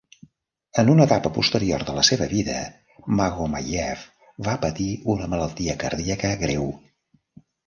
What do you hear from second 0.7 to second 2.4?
En una etapa posterior de la seva